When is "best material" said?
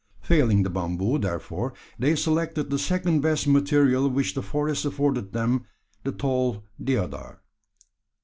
3.21-4.09